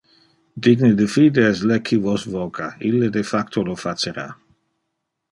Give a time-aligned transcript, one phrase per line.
[0.67, 4.25] Digne de fide es le qui vos voca, ille de facto lo facera.